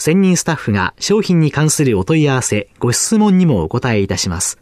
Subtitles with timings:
[0.00, 4.58] 専任スタッフが商品に関するお問い合わせ、ご質問にもお答えいたします。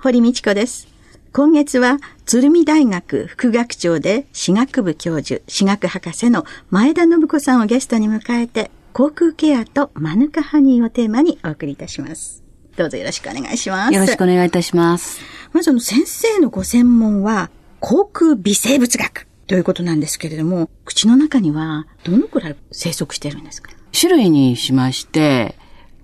[0.00, 0.86] 堀道子です。
[1.32, 12.42] 今月は、鶴見大学副学長で歯学部教授、歯学博士の前田信子さんをゲストに迎えて、航空ケアとマヌカハニーをテーマにお送りいたします。
[12.76, 13.94] どうぞよろしくお願いします。
[13.94, 15.20] よろしくお願いいたします。
[15.52, 23.72] まずあの先生のご専門は、航空微生物学ということなんですけれども、口の中にはどのくらい生息してるんですか？
[23.98, 25.54] 種類にしまして、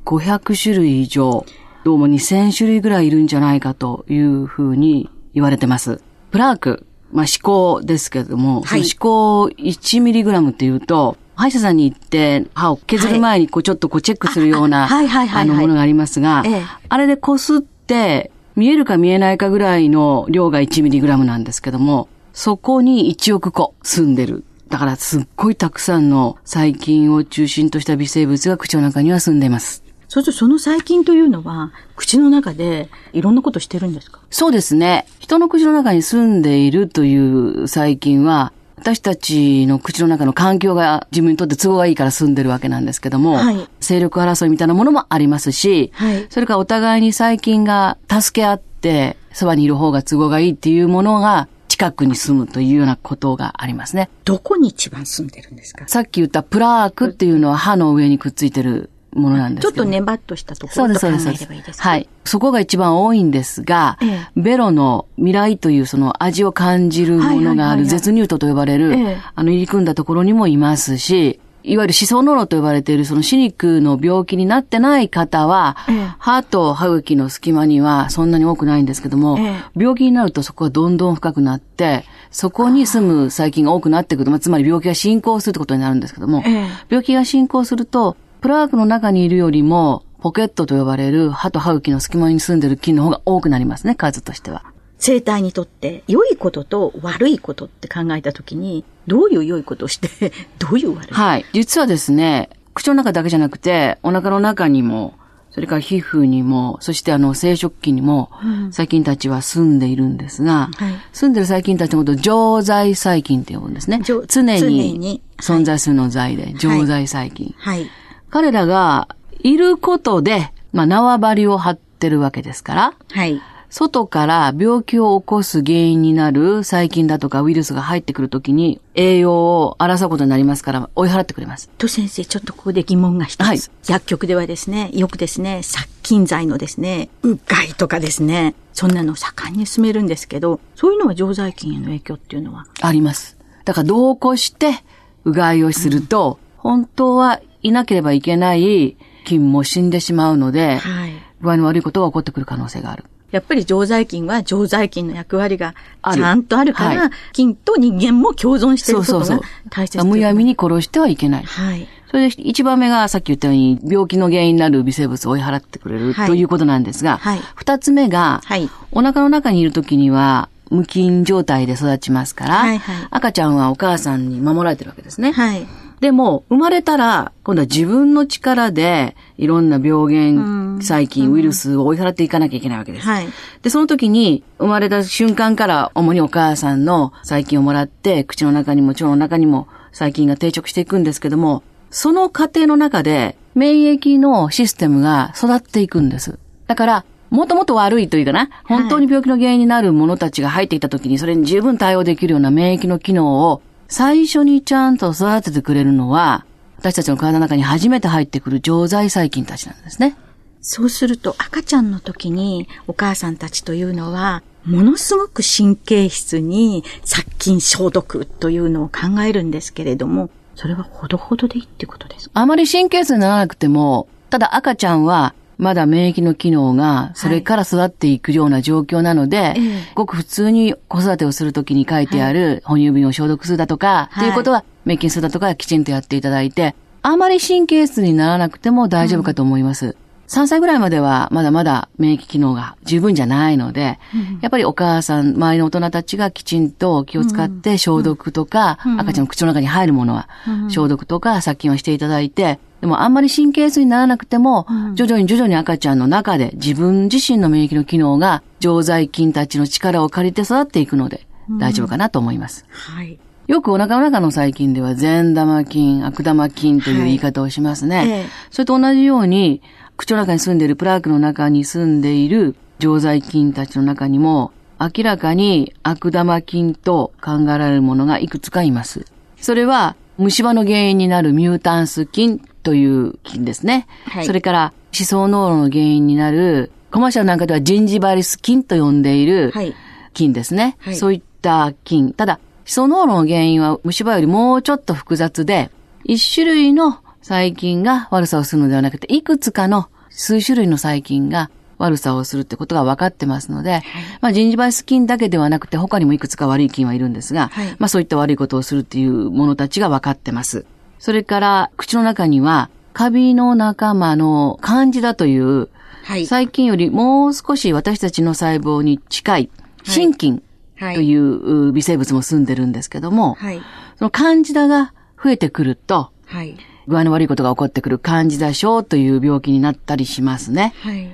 [0.04, 1.44] 500種類以上、
[1.84, 6.00] どうも2000種類ぐらいいるんじゃないかというふうに言われてます。
[6.30, 24.44] プラーク、まあ、歯垢ですけれども、はいその歯垢 1mg っていうと、歯医者さんに行って歯を削る前にこうちょっとこうチェックするような、あのものがありますが、ええあれでこすって見えるか見えないかぐらいの量が 1mg なんですけども、そこに1億個住んでる。
[24.68, 29.84] だからすっごいたくさんの細菌を中心とした微生物が口の中には住んでいます。
[30.08, 34.20] そうするとその細菌というのは、口の中でいろんなことしてるんですか？
[34.30, 35.06] そうですね。
[35.18, 43.68] 人の口の中に住んでいるという細菌は、私たちの口の中の環境が自分にとって都合がいいから住んでるわけなんですけども、はい。
[43.80, 46.26] 勢力争いみたいなものもありますし、はい。
[46.30, 54.08] それからお互いに細菌が助け合って、そばにいる方が都合がいいっていうものが近くに住むというようなことがありますね。
[54.24, 55.88] どこに一番住んでるんですか？
[55.88, 59.64] さっき言ったプラークっていうのは歯の上にくっついてるものなんです。
[59.64, 61.06] ちょっとネバッとしたところと考。
[61.06, 62.08] えればいいですかはい。
[62.24, 64.28] そこが一番多いんですが、ええ。
[64.36, 69.18] ベロの未来というその味を感じるものがある絶乳頭と呼ばれる、ええ。
[69.34, 76.14] あの入り組んだところにもいますし、いわゆる歯槽膿漏と呼ばれているその歯肉の病気になってない方は、ええ。
[76.18, 79.54] 歯と歯茎の隙間にはそんなに多くないんですけども、ええ。
[79.76, 86.66] 病気になるとそこがどんどん深くなって、そこに住む細菌が多くなってくると、まあつまり病気が進行するってことになるんですけども、ええ。
[86.88, 88.16] 病気が進行すると、
[88.46, 94.62] プラークの中にいるよりも、ポケットと呼ばれる歯と歯茎の隙間に住んでる菌の方が多くなりますね、数としては。
[94.98, 100.30] 生体にとって良いことと悪いことって考えたときに、どういう良いことをして、
[100.60, 101.44] どういう悪いはい。
[101.54, 105.14] 実はですね、口の中だけじゃなくて、お腹の中にも、
[105.50, 108.30] それから皮膚にも、そしてあの生殖器にも、
[108.70, 114.02] 細菌たちは住んでいるんですが、はい住んでる細菌たちのことを常在細菌って呼ぶんですね。
[114.04, 117.52] 常常に常に存在するの在で、常在細菌。
[117.58, 117.90] はい。
[118.30, 119.08] 彼らが
[119.40, 123.40] いることで、まあ縄張りを張ってるわけですから、はい。
[123.68, 131.68] 外から病気を起こす原因になる細菌だとかウイルスが入ってくるときに栄養を争うことになりますから追い払ってくれます。
[131.76, 133.46] と先生、ちょっとここで疑問が一つ。
[133.46, 143.36] はい薬局ではですね、よくですね、殺菌剤のですね、うがいとかですね、そんなのを盛んに進めるんですけど、そういうのは常在菌への影響っていうのは、あります。
[143.64, 144.82] だから同行して
[145.24, 151.12] うがいをすると、本当はいなければいけない菌も死んでしまうので、はい。
[151.40, 153.04] 具合の悪いことが起こってくる可能性がある。
[153.30, 160.52] やっぱり常在菌は常在菌の役割があるちゃんとあるから、はい菌と人間も共存していることが大切むやみに。
[160.52, 161.42] に殺してはいけない。
[161.42, 161.88] はい。
[162.08, 175.32] それで一番目がさっき言ったように病気の原因になる微生物を追い払ってくれるはいということなんですが、はい二つ目が、はいお腹の中にいる時には無菌状態で育ちますから、はいはい赤ちゃんはお母さんに守られてるわけですね。
[175.32, 175.66] はい。
[176.00, 183.06] でも、生まれたら、今度は自分の力で、いろんな病原、細菌、ウイルスを追い払っていかなきゃいけないわけです。
[183.06, 183.28] はい。
[183.62, 196.38] で、その時に、生まれた瞬間から、主にお母さんの細菌をもらって、口の中にも腸の中にも細菌が定着していくんですけども、その過程の中で、免疫のシステムが育っていくんです。
[196.66, 206.44] だから、もともと悪いというかな、本当に病気の原因になるものたちが入ってきた時に、それに十分対応できるような免疫の機能を最初にちゃんと育ててくれるのは、
[206.78, 210.16] 私たちの体の中に初めて入ってくる常在細菌たちなんですね。
[210.60, 222.40] そうすると赤ちゃんの時にお母さんたちというのは、ものすごく神経質に殺菌消毒というのを考えるんですけれども、それはほどほどでいいってことですか？
[222.40, 229.92] あまり神経質にならなくても、ただ赤ちゃんはまだ免疫の機能がそれから育っていくような状況なので、ええ。
[229.94, 234.24] ごく普通に子育てをするときに書いてある哺乳瓶を消毒するだとか、はい。
[234.24, 239.96] ということは滅菌するだとかきちんとやっていただいて、あまり神経質にならなくても大丈夫かと思います。
[240.28, 243.98] 3歳ぐらいまではまだまだ免疫機能が十分じゃないので、
[244.40, 250.28] やっぱりお母さん、周りの大人たちがきちんと気を使って消毒とか、赤ちゃんの口の中に入るものは
[250.68, 261.26] 消毒とか殺菌をしていただいて、でもあんまり神経質にならなくても、徐々に徐々に赤ちゃんの中で自分自身の免疫の機能が常在菌たちの力を借りて育っていくので
[261.58, 262.66] 大丈夫かなと思います。
[262.70, 263.18] はい。
[263.46, 267.96] よくお腹の中の細菌では善玉菌、悪玉菌という言い方をしますね。
[267.96, 268.26] はいええ。
[268.50, 269.62] それと同じように、
[269.96, 279.06] 口の中に住んでいるプラークの中に住んでいる常在菌たちの中にも、明らかに悪玉菌と考えられるものがいくつかいます。
[279.38, 283.86] それは、虫歯の原因になるミュータンス菌という菌ですね。
[284.04, 289.74] はいそれから、思想脳の原因になる、コマーシャルなんかではジンジバリス菌と呼んでいる、はい。
[290.12, 290.76] 菌ですね。
[290.80, 292.12] はいそういった菌。
[292.12, 295.70] ただ、ヒ素濃度の原因は虫歯よりもうちょっと複雑で、
[296.04, 303.82] 一種類の細菌が悪さをするのではなくて、いくつかの数種類の細菌が悪さをするってことが分かってますので、
[304.20, 310.66] まあ、ジンジバイス菌だけではなくて、他にもいくつか悪い菌はいるんですが、はいまあ、そういった悪いことをするっていうものたちが分かってます。
[311.00, 315.68] それから、口の中には、カビの仲間のカンジダという、
[316.04, 316.26] はい。
[316.26, 319.50] 細菌よりもう少し私たちの細胞に近い、
[319.82, 320.44] 真菌
[320.76, 323.60] はいというう微生物も住んでるんですけども、はい。
[323.98, 326.56] そのカンジダが増えてくると、はい。
[326.88, 330.74] 具合の悪いことが起こってくるカンジダ症という病気になったりしますね。
[330.80, 331.08] はい。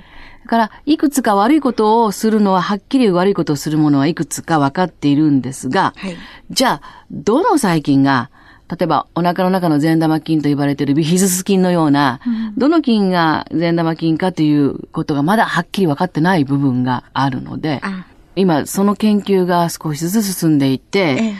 [0.44, 6.16] だから、いくつか悪いことをするのは、はっきり悪いことをするものはいくつか分かっているんですが、はい。
[6.50, 8.30] じゃあ、どの細菌が、
[8.68, 12.20] 例えば、お腹の中の善玉菌と呼ばれているビヒズス菌のような、
[12.56, 21.34] どの菌が善玉菌かということがまだはっきり分かってない部分があるので、あ、今、その研究が少しずつ進んでいて、ええ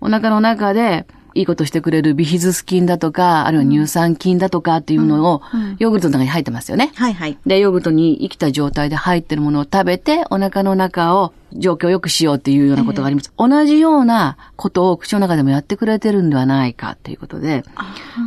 [0.00, 5.42] お腹の中でいいことしてくれるビヒズス菌だとか、あるいは乳酸菌だとかっていうのを、
[5.78, 6.92] ヨーグルトの中に入ってますよね。
[6.94, 7.38] はいはい。
[7.46, 13.32] で、ヨーグルトに生きた状態で入ってるものを食べて、お腹の中を状況を良くしようっていうようなことがあります。
[13.36, 17.64] 同じようなことを口の中でもやってくれてるんではないかっていうことで、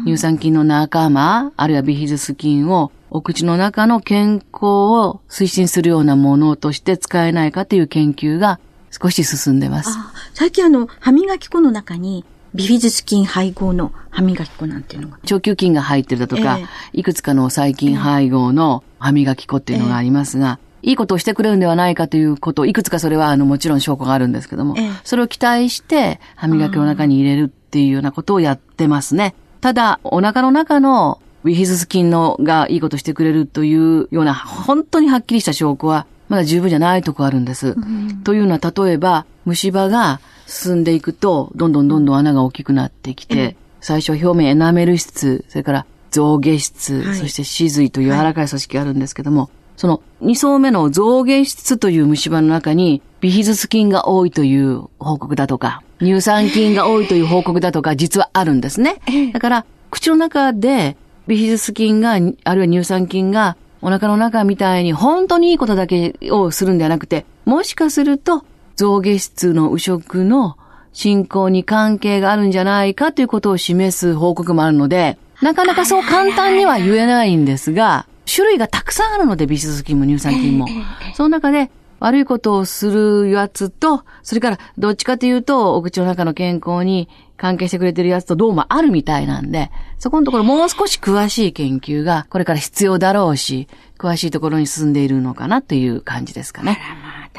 [0.05, 8.59] 乳酸菌の仲間、あるいはビヒズス菌をお口の中の健康を推進するようなものとして使えないかという研究が
[8.89, 9.89] 少し進んでます。
[9.91, 15.17] あ、最近あの、歯磨き粉の中に、ビフィズス菌配合の歯磨き粉なんていうのが。
[15.23, 29.33] 腸球菌が入ってるだとか、えいくつかの細菌配合の歯磨き粉っていうのがありますが、いいことをしてくれるんではないかということ、いくつかそれはあのもちろん証拠があるんですけども、ええそれを期待して歯磨きの中に入れるっていうようなことをやってますね。
[29.61, 37.75] ただ、お腹の中のウィヒズス菌のがいいことしてくれるというような本当にはっきりした証拠はまだ十分じゃないとこあるんです。
[38.23, 47.15] というのは例えば虫歯が進んでいくとどんどんどんどん穴が大きくなってきて、最初表面エナメル質、それから象牙質、はい。
[47.15, 59.01] そして歯髄という柔らかい組織があるんですけども、その2層目の象牙質という虫歯の中にビヒズス菌が多いという報告だとか、乳酸菌が多いという報告だとか実はあるんですね。
[59.33, 68.43] だから口の中でビヒズス菌が、あるいは乳酸菌がお腹の中みたいに本当にいいことだけをするんではなくて、もしかすると
[68.81, 70.57] 象牙質の右食の
[70.91, 80.67] 進行に関係があるんじゃないかということを示す報告もあるので、なかなかそう簡単には言えないんですが、種類がたくさんあるので、ビシズス菌も乳酸菌も。
[81.15, 81.69] その中で
[81.99, 87.07] 悪いことをするやつと、それからどっちかというと、お口の中の健康に
[87.37, 89.69] 関係してくれてるやつとどうもあるみたいなんで、
[89.99, 93.67] そこのところもう少し詳しい研究がこれから必要だろうし、
[93.99, 96.79] 詳しいところに進んでいるのかなという感じですかね。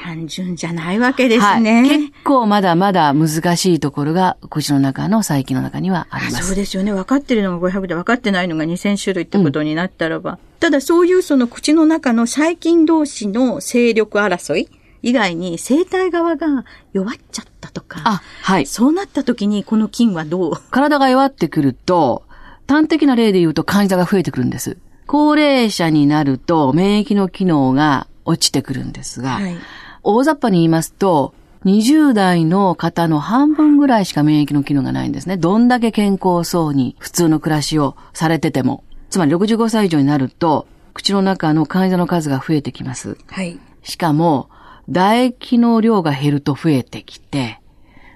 [0.02, 1.60] 単純じゃないわけですはい。
[1.62, 1.82] ね。
[1.88, 6.54] 結構まだまだ難しいところが口の中の細菌の中にはありまあそうす。
[6.56, 6.92] ですよね。
[6.92, 10.38] 分かってるのが500で分かってないのが2000種類ってことになったらば。
[10.58, 14.68] ただそういうその口の中の細菌同士の勢力争い
[15.02, 18.00] 以外に生体側が弱っちゃったとか。
[18.04, 18.66] あ、はい。
[18.66, 20.52] そうなった時にこの菌はどう？
[20.70, 22.24] 体が弱ってくると、
[22.68, 24.78] 端的な例で言うと患者が増えてくるんです。
[25.06, 29.56] 高齢者になると免疫の機能が落ちてくるんですが、はい。
[30.02, 35.36] 大雑把に言いますと、20代の方の半分ぐらいしか免疫の機能がないんですね。
[35.36, 38.82] どんだけ健康そうに普通の暮らしをされてても。
[39.10, 43.16] つまり65歳以上になると、口の中の患者の数が増えてきます。
[43.28, 43.58] はい。
[43.82, 44.48] しかも、
[44.88, 47.60] 唾液の量が減ると増えてきて、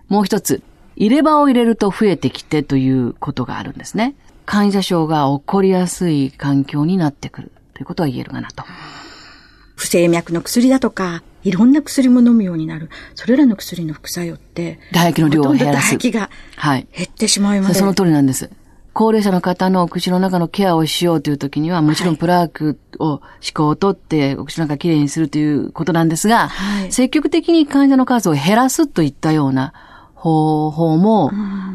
[0.08, 0.62] もう一つ、
[0.96, 4.14] 入れ歯を入れると増えてきてということがあるんですね。
[4.46, 8.64] 患者症が起こりやすい環境になってくるということは言えるかなと。
[9.74, 12.90] 不整脈の薬だとか、いろんな薬も飲むようになる。
[13.14, 16.88] それらの薬の副作用って、唾液の量を減らす唾液がはい。
[16.92, 17.74] 減ってしまいます。
[17.74, 18.50] その通りなんです。
[18.92, 29.72] 高齢者の方の口の中のケアをしようという時には、もちろんプラークを、歯垢を取って、お口の中きれいにするということなんですが、はい積極的に患者の数を減らすといったような
[30.14, 31.30] 方法も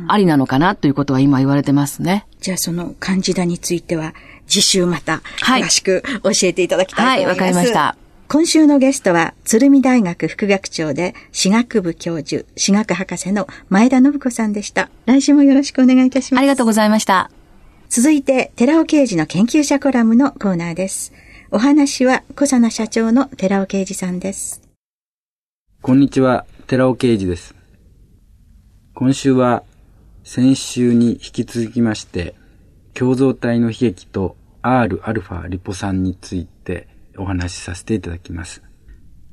[0.10, 2.28] ありなのかなということは今言われてますね。
[2.42, 4.14] じゃあそのカンジダについては、
[4.48, 7.46] 次週またはい詳しく教えていただきたいと思います。
[7.46, 8.01] はいわかりました。
[8.34, 14.90] 今週のゲストは、鶴見大学副学長で、歯学部教授、歯学博士の前田信子さんでした。
[15.06, 16.40] 来週もよろしくお願いいたします。
[16.40, 17.30] ありがとうございました。
[17.90, 21.12] 続いて、寺尾刑事の研究者コラムのコーナーです。
[21.52, 24.62] お話は、小佐奈社長の寺尾刑事さんです。
[25.82, 27.54] こんにちは、寺尾啓二です。
[28.94, 29.64] 今週は、
[30.24, 32.36] 先週に引き続きまして、
[32.94, 36.61] 共造体の悲劇と Rα リポ酸について
[37.18, 38.64] お話しさせていただきます。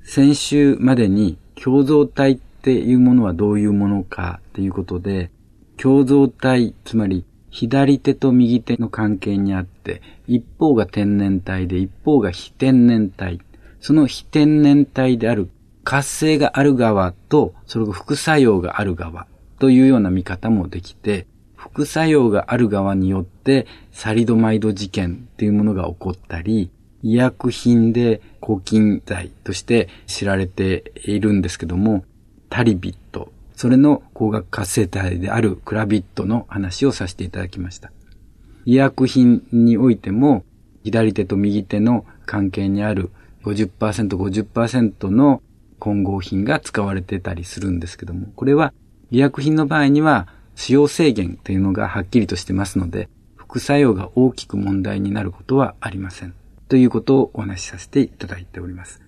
[0.02, 5.30] 先週までに共造体っていうものはどういうものかということで、
[5.76, 13.40] 共造体、つまり左手と右手の関係にあって、一方が天然体で一方が非天然体。
[13.80, 15.48] その非天然体である
[15.84, 19.26] 活性がある側と、それが副作用がある側
[19.58, 26.70] というような見方もできて、副作用がある側によってサリドマイド事件というものが起こったり、
[27.08, 32.04] 医薬品で抗菌剤として知られているんですけども、
[32.50, 37.90] タリビット、それの光学活性体であるクラビットの話をさせていただきました。
[38.66, 40.44] 医薬品においても、
[40.84, 43.10] 左手と右手の関係にある
[43.42, 45.40] 50%、50%の
[45.78, 48.74] 混合品が使われてたりするんですけども、これは
[49.10, 56.34] 医薬品の場合には使用制限というのがはっきりとしてますので、副作用が大きく問題になることはありません。
[56.68, 59.00] ということをお話しさせていただいております。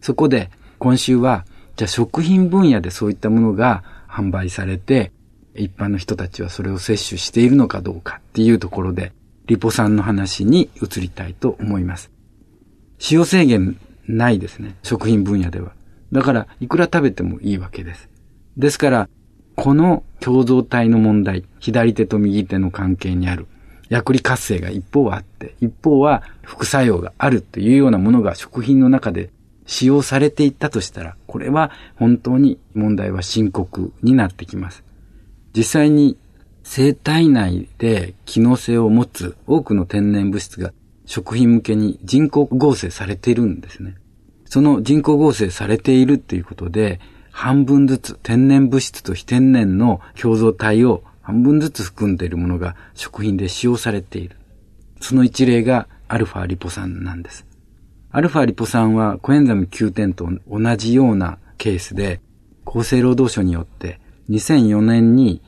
[0.00, 1.44] そこで今週は、
[1.76, 5.12] じゃあ食品分野でそういったものが販売されて、
[5.54, 9.12] 一般の人たちはそれを摂取しているのかどうかっていうところで、
[9.46, 12.10] リポ酸の話に移りたいと思います。
[12.98, 13.76] 使用制限
[14.06, 14.76] ないですね。
[14.82, 15.72] 食品分野では。
[16.12, 18.08] だから、いくら食べてもいいわけです。
[18.56, 19.08] ですから、
[19.56, 23.46] この共造体の問題、左手と右手の関係にある、
[23.90, 29.30] 薬理活性が一方はあって、一方は副作用があるというようなものが食品の中で
[29.66, 34.84] 使用されていったとしたら、これは本当に問題は深刻になってきます。
[35.54, 36.16] 実際に
[36.62, 40.72] 生体内で機能性を持つ多くの天然物質が
[41.04, 43.96] 食品向けに人工合成されているんですね。
[44.44, 47.00] その人工合成されているっていうことで、
[47.32, 54.36] 半分ずつ天然物質と非天然の共造体を半分ずつ含んでいるものが食品で使用されている。
[55.00, 57.46] その一例がアルファリポ酸なんです。
[58.10, 62.20] アルファリポ酸はコエンザム Q10 と同じようなケースで、
[62.66, 65.40] 厚生労働省によって2004年に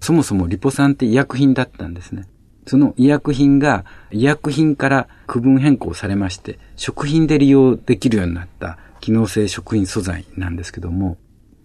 [0.00, 2.24] そもそもリポ酸って医薬品だったんですね。
[2.66, 11.16] その医薬品が医薬品から区分変更されまして、食品で利用できるようになった機能性食品素材なんですけども、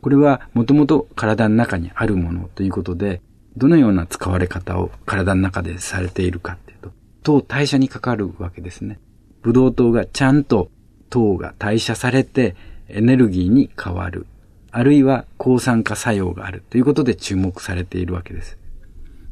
[0.01, 3.21] これはもともと体の中にあるものということで、
[3.57, 6.91] どのような使われ方を体の中でされているかっていうと、
[7.23, 8.99] 糖代謝にかかるわけですね。
[9.41, 10.69] ブドウ糖がちゃんと
[11.09, 12.55] 糖が代謝されて
[12.87, 14.27] エネルギーに変わる。
[14.71, 18.57] あるいは抗酸化作用があるということで注目されているわけです。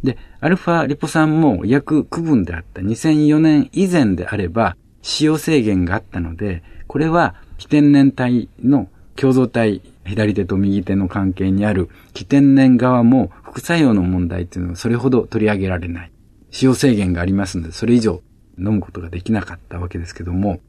[0.04, 16.12] で、アルファリポ酸も薬区分であった2004年以前であれば使用制限があったので、これは非天然体の共造体、左手と右手の関係にある非天然側も副作用の問題っていうのはそれほど取り上げられない。
[16.52, 18.22] 使用制限がありますので、それ以上
[18.58, 20.60] 飲むことができなかったわけですけども、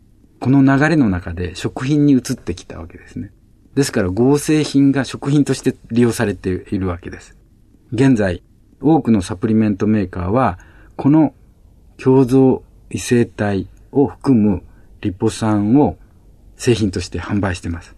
[0.40, 3.32] この流れの中で食品に移ってきたわけですね。
[3.74, 7.36] ですから合成品が食品として利用されているわけです。
[7.92, 8.42] 現在、
[8.80, 10.58] 多くのサプリメントメーカーは、
[10.96, 11.34] この
[11.96, 14.62] 共造異性体を含む
[15.00, 15.96] リポ酸を
[16.56, 17.93] 製品として販売しています。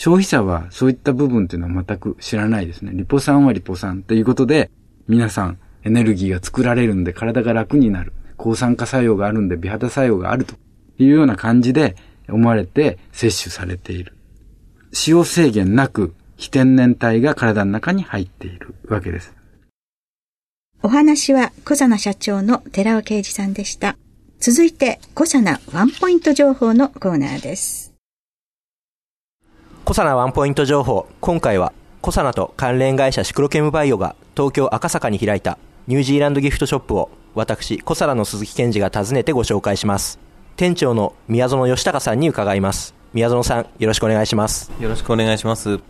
[0.00, 2.92] 消費者はそういった部分というのは全く知らないですね。
[2.94, 4.70] リポ酸はリポ酸ということで、
[5.08, 8.14] 皆さんエネルギーが作られるんで体が楽になる。
[8.38, 10.54] 抗酸化作用があるんで美肌作用があると
[10.96, 11.96] いうような感じで、
[12.30, 14.16] 思われて摂取されている。
[14.94, 19.34] 使用制限なく非天然体が体の中に入っているわけです。
[20.82, 23.98] お話は小佐奈社長の寺尾啓二さんでした。
[24.38, 27.89] 続いて、小佐奈ワンポイント情報のコーナーです。
[29.90, 31.08] 小佐奈ワンポイント情報。
[31.20, 40.20] 今回は、小佐奈と関連会社シクロケムバイオが東京赤坂に開いたニュージーランドギフトショップを私、小佐奈の鈴木健二が訪ねてご紹介します。
[40.54, 42.94] 店長の宮園義孝さんに伺います。
[43.14, 44.70] 宮園さん、よろしくお願いします。
[44.78, 45.80] よろしくお願いします。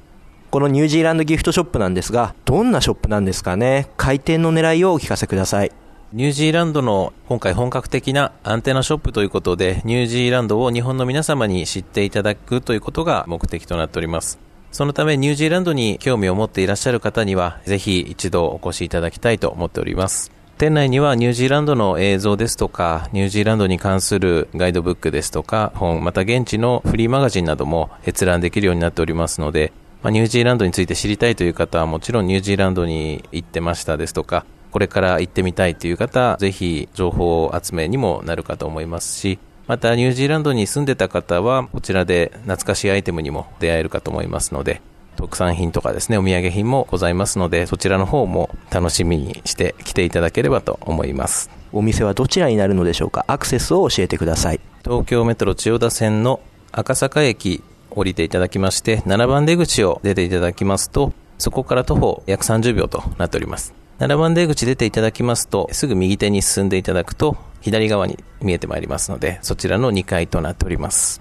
[0.50, 3.90] このニュージーランドギフトショップなんですが、どんなショップなんですかね？
[3.99, 5.73] 開店の狙いをお聞かせください。
[6.12, 14.40] ニュージーランドの今回本格的なアンテナショップということで、ニュージーランドを日本の皆様に知っていただくということが目的となっております。
[14.73, 20.33] そのためニュージーランドに興味を持っていらっしゃる方には、ぜひ一度お越しいただきたいと思っております。
[20.59, 44.80] 店内にはニュージーランドの映像ですとか、ニュージーランドに関するガイドブックですとか、本、また現地のフリーマガジンなども閲覧できるようになっておりますので、ま、ニュージーランドについて知りたいという方はもちろんニュージーランドに行ってましたですとか、これから行ってみたいという方、ぜひ情報集めにもなるかと思いますし、またニュージーランドに住んでた方は、こちらで懐かしいアイテムにも出会えるかと思いますので、
[45.16, 51.50] 特産品とかですね、お土産品もございますので、そちらの方も楽しみにして来ていただければと思います。
[51.72, 53.24] お店はどちらになるのでしょうか？
[53.28, 54.60] アクセスを教えてください。
[54.84, 56.40] 東京メトロ千代田線の
[56.72, 63.72] 赤坂駅降りていただきまして、7番出口を出ていただきますと、そこから徒歩約30秒となっております。
[64.00, 71.21] 7番出口出ていただきますと、すぐ右手に進んでいただくと、左側に見えてまいりますので、そちらの2階となっております。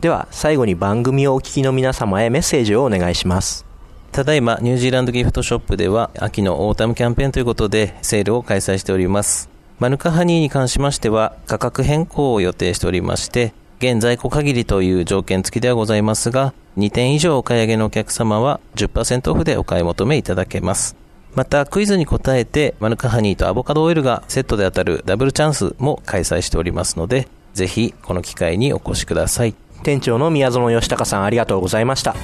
[0.00, 3.66] では、最後に番組をお聞きの皆様へメッセージをお願いします。
[4.12, 9.50] ただいま、ニュージーランドギフトショップでは、秋のオータムキャンペーンということで、セールを開催しております。
[9.80, 20.99] マヌカハニーに関しましては、価格変更を予定しておりまして、現在庫限りという条件付きではございますが、2点以上お買い上げのお客様は10%オフでお買い求めいただけます。
[21.34, 29.54] また、クイズに答えて、マヌカハニーとアボカドオイルがセットで当たるダブルチャンスも開催しておりますので、ぜひこの機会にお越しください。
[29.82, 32.14] 店長の宮園義孝さんありがとうございました。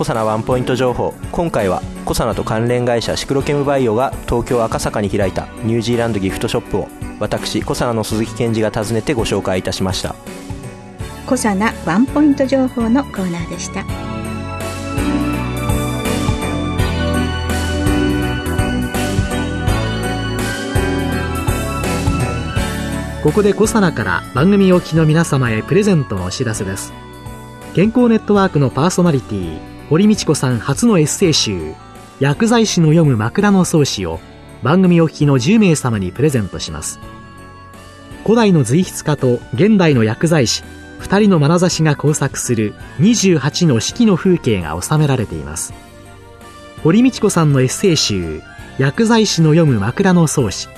[0.00, 10.14] コサナワンポイント情報今回はコサナと関連会社シクロケムバイオが東京赤坂に開いたニュージーランドギフトショップを私コサナの鈴木健二が訪ねてご紹介いたしました
[11.26, 13.84] 小さなワンポイント情報のコーナーでした
[23.22, 26.90] ここでコサナから番組お聞きの皆様へプレゼントのお知らせです。
[27.74, 31.74] 健康ネットワークのパーソナリティ堀道子さん初のエッセイ集
[32.18, 34.20] 薬剤師の読む枕草子を
[34.62, 36.98] 番組お聞きの10名様にプレゼントします。
[38.22, 40.64] 古代の随筆家と現代の薬剤師
[40.98, 45.74] 二人の眼差しが交錯する28の四季の風景が収められています。
[46.82, 48.40] 堀道子さんのエッセイ集
[48.78, 50.68] 薬剤師の読む枕草子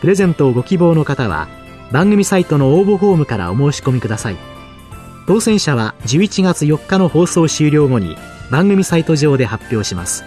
[0.00, 1.46] プレゼントをご希望の方は
[1.94, 4.36] 番組サイトの応募フォームからお申し込みください。
[5.28, 8.16] 当選者は11月4日の放送終了後に
[8.50, 10.24] 番組サイト上で発表します。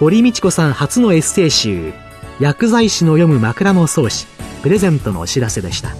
[0.00, 1.92] 堀道子さん初のエッセイ集
[2.40, 4.26] 薬剤師の読む枕草子
[4.64, 5.90] プレゼントのお知らせでした。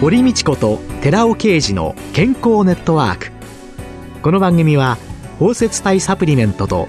[0.00, 3.32] 堀道子と寺尾啓二の健康ネットワーク。
[4.22, 4.96] この番組は
[5.38, 6.88] 包摂体サプリメントと